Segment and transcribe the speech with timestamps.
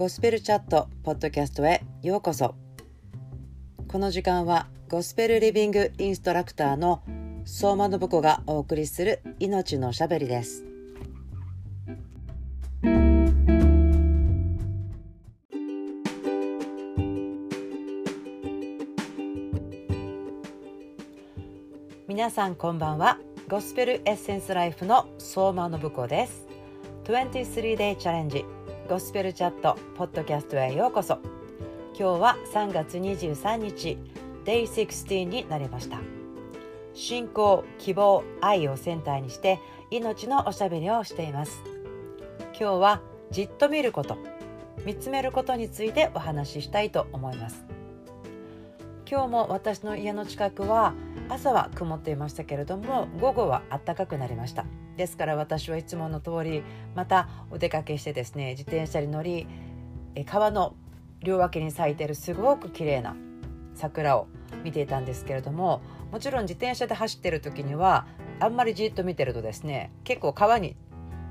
[0.00, 2.54] ゴスペルチャットポッドキャストへようこそ。
[3.86, 7.02] この時間はゴスペルリビングインストラクターの
[7.44, 10.64] 相馬信子がお送りする命のしゃべりです。
[22.08, 23.18] 皆さんこんばんは。
[23.50, 26.48] ゴスペルエッセンスライフの相馬信子です。
[27.04, 28.46] 23 day チャレンジ
[28.90, 31.20] ゴスペルチャットポッドキャストへようこそ。
[31.96, 33.96] 今日は3月23日
[34.44, 36.00] Day 16になりました。
[36.92, 39.60] 信仰希望愛をセンターにして
[39.92, 41.62] 命のおしゃべりをしています。
[42.46, 44.18] 今日はじっと見ること
[44.84, 47.64] 見つめることについてお話ししたいと思います。
[49.08, 50.94] 今日も私の家の近くは
[51.28, 54.64] 朝は曇っていましたけれども午後は暖かくなりました。
[55.00, 56.62] ですから私はいつもの通り
[56.94, 59.46] またお出かけしてですね自転車に乗り
[60.26, 60.74] 川の
[61.20, 63.16] 両脇に咲いてるすごく綺麗な
[63.74, 64.26] 桜を
[64.62, 65.80] 見ていたんですけれども
[66.12, 68.06] もちろん自転車で走ってる時には
[68.40, 70.76] あんまりじっと見てるとですね結構川に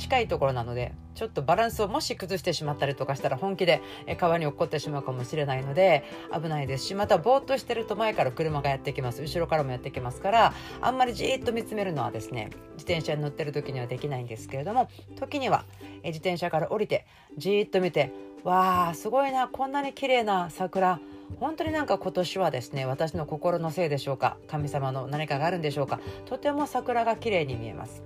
[0.00, 3.82] 近いところなのでちょっとバランスをもし崩してしまったりとかしたら本気で
[4.18, 9.20] 川に落っこってしまうかもしれないので危ないですしまたぼーっとしてると前から車がやってきます。
[9.22, 15.66] 後ろからもやってきますからあんまりじーっと見つめるのはですね自転車に乗ってる時にはできないんですけれども時には
[16.02, 21.00] 自転車から降りてじーっと見てわあすごいなこんなに綺麗な桜。
[21.38, 26.00] 本当になんか今年はですね私の心のせいでしょうか神様の何かがあるんでしょうか。
[26.26, 28.02] とても桜が綺麗に見えます。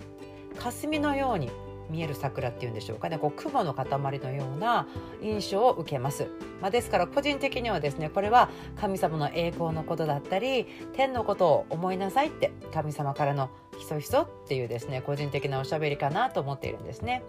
[0.59, 1.51] 霞のように
[1.91, 3.19] 見える桜っていうんでしょうかね。
[3.19, 3.87] こう雲の塊
[4.19, 4.87] のような
[5.23, 6.29] 印象を受けます、
[6.61, 17.23] まあ、ですから個人的にはですねこれは神様の栄光のことだったり天のことを思いなさいって神様からのひそひそっていうですね個人的なおしゃべりかなと思っているんですね。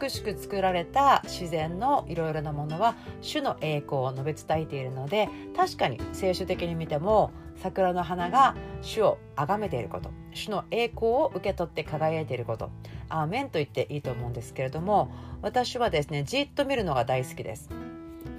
[0.00, 12.70] 美しく作られた自然のいろいろなものは主の栄光を述べ伝えているので確かに聖書的に見ても桜の花が主を崇めていること主の栄光を受け取って輝いていること
[13.08, 15.10] アーメンと言っていいと思うんですけれども
[15.42, 17.70] 私はですねじっと見るのが大好きです。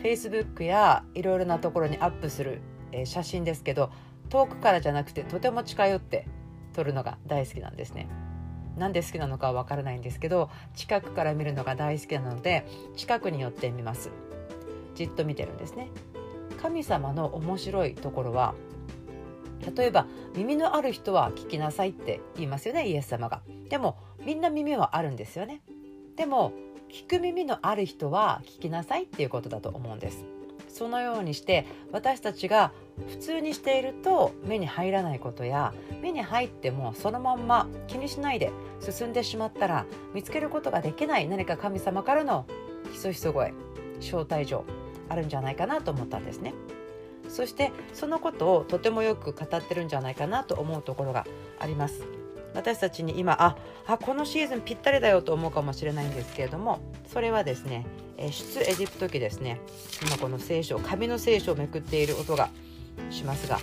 [0.02, 2.62] Facebook やいろいろなところにアップする
[3.06, 3.91] 写真ですけど
[4.29, 6.28] 遠くからじゃなくてとても近寄って
[6.73, 8.08] 撮るのが大好きなんですね。
[8.78, 12.66] なんで好きなのかはわからないんですけど近くから見るのが大好きなので
[12.96, 14.09] 近くに寄ってみます。
[14.96, 15.90] じっと見てるんですね。
[16.62, 18.54] 神様の面白いところは
[19.76, 20.06] 例えば
[20.36, 23.42] 耳のある人は聞きなさいって言いますよねイエス様が。
[23.70, 25.62] でもみんな耳はあるんですよね。
[26.16, 26.53] でも
[26.90, 30.26] 聞く耳のある人は聞きなさいっていうことだと思うんです。
[30.68, 32.74] そのようにして私たちが
[33.07, 42.45] 普通にしていると目に入らないことや目に入ってもそのまんま気にしないで進んでしまったら見つけることができない何か神様からの
[42.91, 43.53] ひそひそ声
[44.00, 44.66] 招待状
[45.09, 46.53] あるんじゃないかなと思ったんですね。
[47.29, 51.25] そしてそのことをとてもよく語ってるんじゃないかなと思うところが
[51.59, 52.03] あります。
[52.53, 53.57] 私たちに今あ
[53.88, 57.85] あこのシーズンぴったりだよと思うかもしれないんですけれどもそれはですね
[58.17, 59.61] 出エジプト記ですね
[60.06, 62.50] 今この聖書紙の聖書をめくっている音が
[63.09, 63.59] しますが、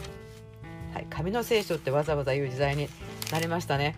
[0.94, 2.88] はい、紙の聖書ってわざわざ言う時代に
[3.32, 3.96] なりましたね。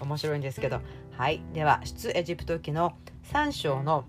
[0.00, 0.80] 面白いんですけど。
[1.16, 2.92] はいでは出エジプト記の
[3.32, 4.04] 3章の、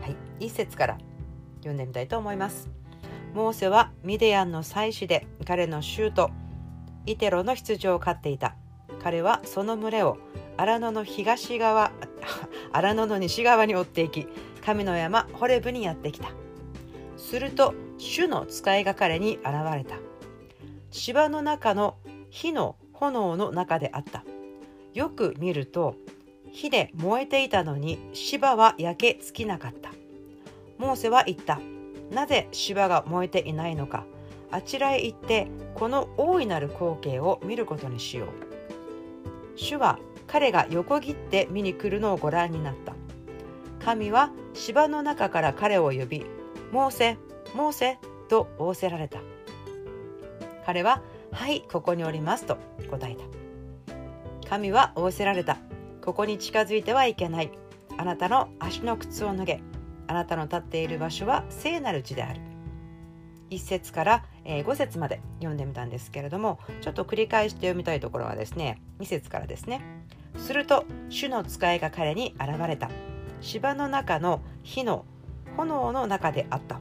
[0.00, 0.08] は
[0.40, 0.98] い、1節から
[1.58, 2.68] 読んでみたいと思います。
[3.34, 6.32] モーセはミディアンの祭司で彼の州と
[7.06, 8.56] イテロの羊を飼っていた。
[9.00, 10.18] 彼はその群れを
[10.56, 11.92] 荒野の東側
[12.72, 14.26] 荒野の西側に追っていき
[14.66, 16.32] 神の山ホレブにやってきた。
[17.30, 20.00] すると主の使いが彼に現れた。
[20.90, 21.96] 芝の中の
[22.28, 24.24] 火の炎の中であった。
[24.94, 25.94] よく見ると
[26.50, 29.90] 火で燃えていたのに芝は焼け尽きなかった。
[30.76, 31.60] モーセは言った。
[32.10, 34.06] なぜ芝が燃えていないのか。
[34.50, 38.28] あちらへ行ってこの大いなる光景を見ることにしよう。
[39.54, 42.96] 主は彼が横切って見に来るのをご覧になった。
[43.84, 46.26] 神は芝の中から彼を呼び
[46.72, 47.18] モーセ
[47.54, 49.18] モーセと仰せられた。
[50.64, 51.02] 彼は
[51.32, 52.58] はいここにおりますと
[52.90, 53.24] 答えた。
[54.48, 55.58] 神は仰せられた。
[56.04, 57.50] ここに近づいてはいけない。
[57.96, 59.62] あなたの足の靴を脱げ。
[60.06, 62.40] あなたの立っている場所は聖なる地である。
[63.50, 69.82] 1節から5節まで読んでみたんですけれどもちょっと繰り返して読みたいところはですね2節からですね。
[70.36, 72.90] すると主の使いが彼に現れた。
[73.40, 75.04] 芝の中の火の
[75.56, 76.80] 炎の中であった。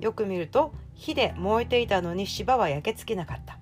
[0.00, 3.58] よく見ると火で燃えていたのに芝は焼けつけなかった。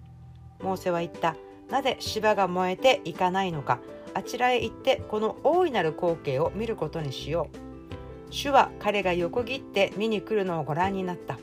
[0.63, 1.37] モーセは言った。
[1.71, 3.81] なぜ芝が燃えていかないのか。
[4.15, 8.33] あちらへ行ってこの大いなる光景を見ることにしよう。
[8.33, 11.39] 主は彼が横切って見に来るのをご覧になった。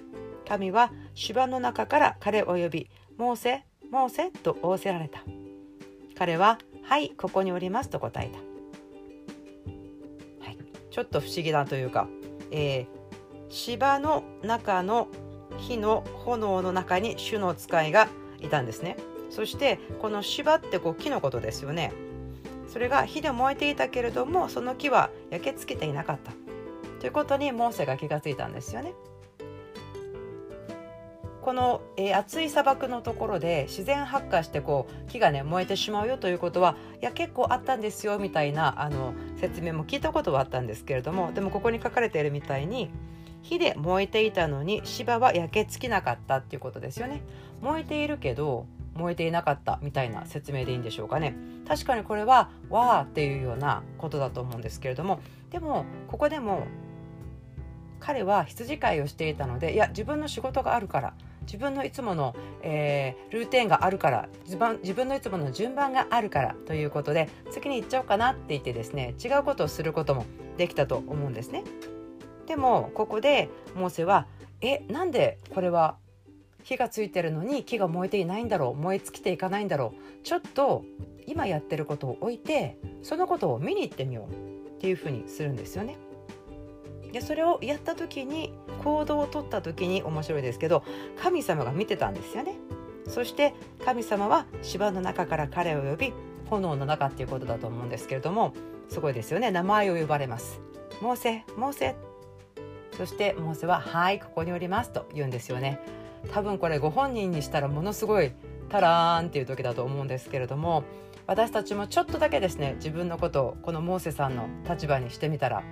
[0.47, 5.23] 神は芝の中から彼を呼びモーセモーセと仰せられた。
[6.17, 8.37] 彼ははいここにおりますと答えた、
[10.45, 10.57] はい、
[10.89, 12.07] ちょっと不思議だというか、
[12.51, 12.85] えー、
[13.49, 15.07] 芝の中の
[15.57, 18.07] 火の炎の中に主の使いが
[18.39, 18.97] いたんですね。
[19.29, 21.93] そしてこの芝ってこう木のことですよね。
[22.67, 26.31] それが火で燃えていたけれどもその木は焼けつけていなかった。
[26.99, 28.93] ということにモーセが気がついたんですよね。
[31.41, 42.89] この、えー、暑い砂漠のところで自然発火してこう木がね燃えてしまうよということはいや結構あったんですよみたいなあの説明も聞いたことはあったんですけれどもでもここに書かれているみたいに
[43.41, 47.23] 火で燃えていたのに芝は焼けつきなかったっていうことですよね。
[47.61, 51.35] 燃えているけど燃えていなかったみたいな説明でいいんでしょうかね。
[51.67, 56.67] 確かにこれは「わー」っていうようなことだと思うんですけれどもでもここでも
[57.99, 61.13] 彼は羊飼いをしていたのでいや自分の仕事があるから
[61.51, 70.25] 自分のいつもの、えー、ルーティンがあるから自分自分のいつもの順番があるからということで次に行っちゃおうかなって言ってですね違うことをすることも
[70.55, 71.65] できたと思うんですね。
[72.47, 74.27] でもここでモーセは
[74.61, 75.97] 「えなんでこれは
[76.63, 80.85] 火がついてるのに木が燃えていないんだろう燃え尽きていかないんだろうちょっと
[81.27, 85.97] 今やってることを置いてそのことを見に行ってみようっていうふうにするんですよね。
[87.11, 88.53] でそれをやった時に
[88.83, 90.83] 行動をとった時に面白いですけど
[91.21, 92.55] 神様が見てたんですよね。
[93.07, 93.53] そして
[93.83, 96.13] 神様は芝の中から彼を呼び
[96.49, 98.53] 炎の中っていうことだと思うんですけれども
[98.89, 100.61] すごいですよね名前を呼ばれます。
[101.01, 101.95] モーセモーセ
[102.95, 105.79] そしてモーセは「はいここにおります」と言うんですよね。
[106.31, 108.31] 多分これご本人にしたらものすごい
[108.69, 110.83] タラーンっていう時だと思うんですけれども
[111.25, 115.63] 私たちもちょっとだけですね自分のことをこのモーセさんの立場にしてみたら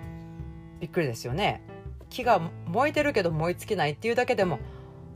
[0.80, 1.62] びっくりですよね。
[2.10, 4.60] 木が燃えてるけど燃え尽きないっていうだけでも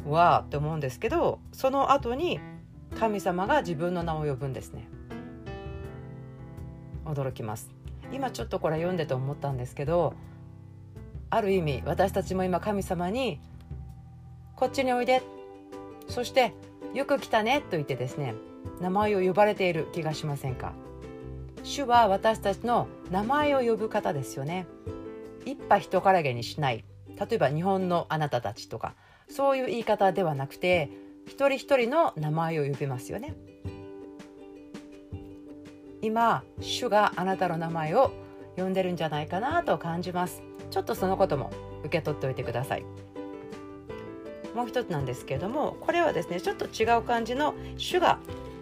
[0.07, 2.39] わーって思うんですけどその後に
[2.99, 4.87] 神様が自分の名を呼ぶんですね。
[7.05, 7.71] 驚きます。
[8.11, 10.13] 今ちょっとこれ読んでて思ったんですけど
[11.31, 13.39] ある意味私たちも今神様に
[14.55, 15.23] こっちにおいで
[16.07, 16.53] そして
[16.93, 18.35] よく来たねと言ってですね
[18.79, 20.73] 名前を呼ばれている気がしませんか。
[21.63, 24.67] 主は私たちの名前を呼ぶ方ですよね。
[25.45, 26.83] 一派人からげにしない。
[27.19, 28.95] 例えば日本のあなたたちとか。
[29.29, 30.89] そういう言い方ではなくて
[31.25, 33.35] 一人一人の名前を呼びますよね。
[36.01, 38.11] 今主があなたの名前を
[38.57, 40.43] 呼んでるんじゃないかなと感じます。
[40.69, 41.51] ちょっとそのことも
[41.85, 42.85] 受け取っておいてください。
[44.53, 48.19] もう一つなんですけれどもこれはですねちょっと違う感じの主が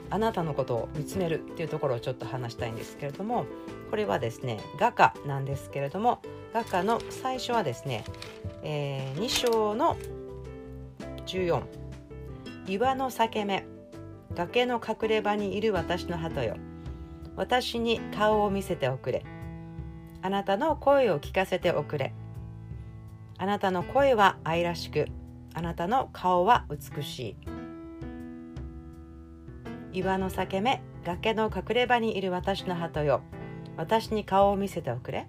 [0.09, 3.45] あなたのことを見つめるっていうところをちょっと話したいんですけれども
[3.89, 6.21] これはですね画家なんですけれども
[6.53, 8.03] 画家の最初はですね、
[8.63, 9.97] えー、2章の
[11.25, 11.63] 14
[12.67, 13.65] 岩の裂け目。
[14.33, 16.55] 崖の隠れ場にいる私の鳩よ。
[17.35, 19.25] 私に顔を見せておくれ。
[20.21, 22.13] あなたの声を聞かせておくれ。
[23.37, 25.07] あなたの声は愛らしく。
[25.53, 27.35] あなたの顔は美し
[29.91, 29.99] い。
[29.99, 30.81] 岩の裂け目。
[31.03, 33.21] 崖の隠れ場にいる私の鳩よ。
[33.75, 35.27] 私に顔を見せておくれ。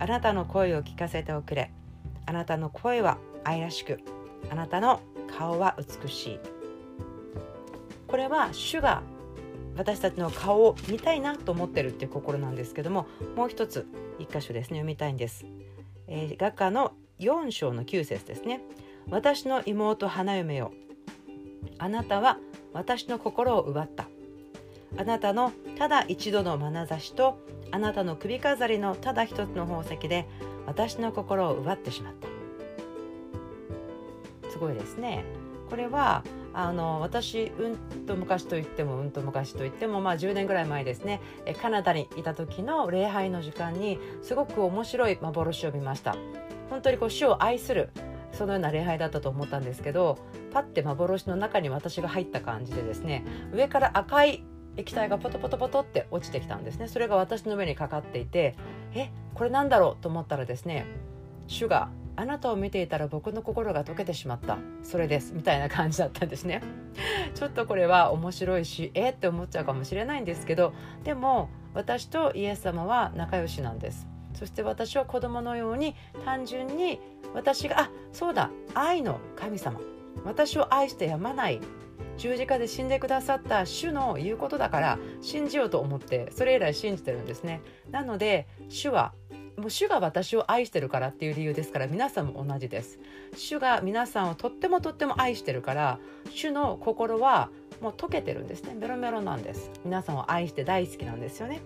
[0.00, 1.70] あなたの声を聞かせておくれ。
[2.26, 4.00] あなたの声は愛らしく
[4.50, 5.00] あなたの
[5.36, 6.40] 顔は美しい。
[8.08, 9.02] これは主が
[9.76, 13.86] 私たちの顔を見たいなと思ってるっていう心なんですけどももう一つ
[14.18, 15.46] 一箇所ですね読みたいんです、
[16.08, 18.60] えー、画家の4章の9節ですね。
[19.08, 20.72] 私の妹花嫁よ。
[21.78, 22.38] あなたは
[22.72, 24.08] 私の心を奪った。
[24.96, 27.38] あなたのただ一度の眼差しと
[27.70, 30.26] あなたの首飾りのただ一つの宝石で
[30.66, 32.28] 私の心を奪ってしまった。
[34.50, 35.24] すごいですね。
[35.68, 41.20] これはあの私うんと昔といってもうんと昔といってもまあ10年ぐらい前ですね。
[41.62, 46.16] カナダにいた時の礼拝の時間にすごく面白い幻を見ました。
[46.68, 47.90] 本当にこう主を愛する
[48.32, 50.18] そのような礼拝だったと思ったんですけど
[50.52, 54.44] パッて幻の中に私が入った感じでですね上から赤い
[54.80, 56.88] 液体がポトポトポトって落ちてきたんですね。
[56.88, 58.56] それが私の上にかかっていて
[58.94, 60.86] えこれなんだろうと思ったらですね
[61.46, 65.32] 主があなたを見ていたら僕の心が溶けてしまったそれです。
[65.34, 66.62] みたいな感じだったんですね。
[67.34, 69.10] ちょっとこれは面白いしえ？
[69.10, 70.72] って思っちゃうかもしれないんですけど
[71.04, 74.06] でも私とイエス様は仲良しなんです。
[74.34, 75.94] そして私は子供のように
[76.24, 77.00] 単純に
[77.34, 79.80] 私があそうだ愛の神様。
[80.24, 81.60] 私を愛してやまない
[82.20, 87.62] 十字架で死んでくださった主の言うことだから信じようと思ってそれ以来信じてるんですね。
[87.90, 89.14] なので主は
[89.56, 92.98] もう主が私を愛してるからっていう理由ですから皆さんも同じです。
[93.34, 95.98] 主が皆さんをとってもとっても愛してるから
[96.30, 97.48] 主の心は
[97.80, 98.74] もう溶けてるんですね。
[98.74, 99.70] メロメロなんです。
[99.86, 101.62] 皆さんを愛して大好きなんですよね。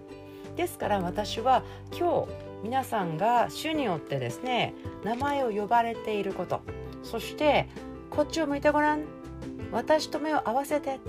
[0.55, 2.33] ですから私は今日
[2.63, 6.61] 皆さんが主によってですね名前を呼ばれていること
[7.03, 7.69] そして
[8.09, 9.24] こっちを向いてごらん。
[9.73, 11.01] 私と目を合わせて。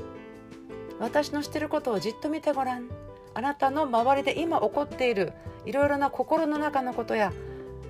[1.00, 2.90] 私のしてることをじっと見てごらん。
[3.34, 5.34] あなたの周りで今起こっている
[5.66, 7.34] いろいろな心の中のことや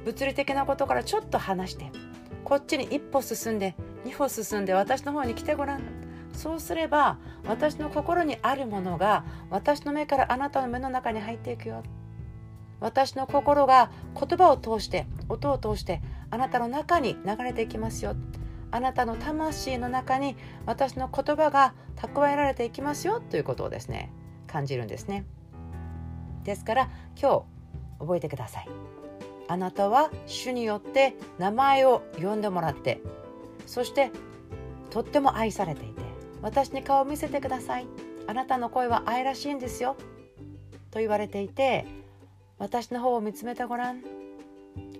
[0.03, 1.91] 物理的なことからちょっと離して。
[2.43, 5.81] こっちに一歩進んで二歩進んで私の方に来てごらん。
[6.33, 11.83] そうすれば私の心にあるものが私の目からあなたの目の中に入っていくよ。
[12.79, 13.89] 私の心が
[14.19, 18.15] 言葉を通して音を通してあなたの中に流れていきますよ。
[18.75, 24.11] あなたの魂の中に私の言葉が蓄えられていきますよということをですね
[24.47, 25.23] 感じるんですね。
[26.43, 27.45] ですから今
[27.97, 28.67] 日覚えてください。
[29.47, 32.99] あなたは主によって名前を呼んでもらって
[33.65, 34.11] そして
[34.89, 36.01] とっても愛されていて
[36.41, 37.87] 私に顔を見せてください。
[38.27, 39.95] あなたの声は愛らしいんですよ。
[40.91, 41.85] と言われていて
[42.57, 44.03] 私の方を見つめてごらん。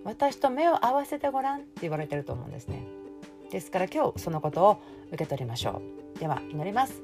[0.06, 1.60] 私と目を合わせてごらん。
[1.60, 2.95] って言われてると思うんですね。
[3.56, 4.82] ですから今日そのことを
[5.14, 5.82] 受け取りましょ
[6.18, 6.20] う。
[6.20, 7.02] では祈ります。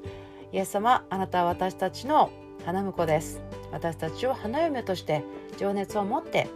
[0.52, 2.30] イエス様あなたは私たちの
[2.66, 3.40] 花婿です。
[3.70, 5.24] 私たちを花嫁として
[5.56, 6.48] 情熱を持って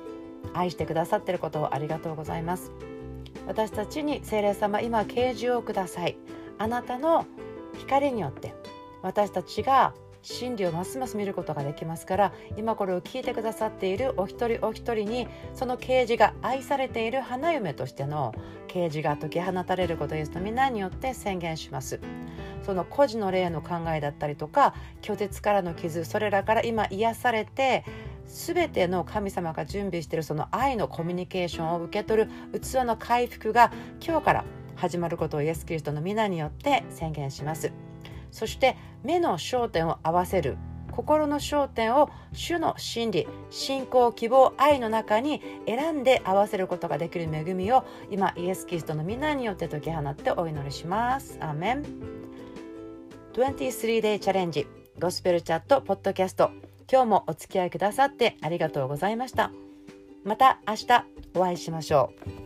[0.52, 2.72] 愛してくださっていることをありがとうございます。
[3.46, 6.18] 私たちに聖霊様今啓示をください。
[6.58, 7.24] あなたの
[7.78, 8.54] 光によって
[9.00, 9.94] 私たちが
[10.26, 18.34] 真理をますます見ることができますから今これを聞いてくださっているお一人お一人にその啓示が愛されている花嫁としての
[18.66, 22.00] 啓示が解き放たれることイエスの皆によって宣言します。
[22.64, 27.84] その孤児の霊の考えだったりとか拒絶からの傷それらから今癒されて
[28.24, 32.30] 全ての神様が準備しているその愛のコミュニケーションを受け取る
[32.60, 33.70] 器の回復が
[34.04, 37.85] 今日から始まることをイエス・キリストの皆によって宣言します。
[38.30, 40.56] そして目の焦点を合わせる
[40.96, 51.36] 心の焦点を主の真理信仰希望愛の中に選んで合わせることができる恵みを今イエス・キリストの皆によって解き放ってお祈りします。
[51.40, 51.84] アーメン。
[53.34, 54.66] 23day チャレンジ
[54.98, 56.50] ゴスペルチャットポッドキャスト。
[56.90, 59.50] 今日もお付き合いくださってありがとうございました。
[60.24, 61.04] また明日
[61.34, 62.45] お会いしましょう。